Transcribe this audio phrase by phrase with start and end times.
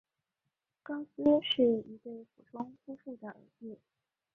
[0.81, 3.77] 高斯是一对普通夫妇的儿子。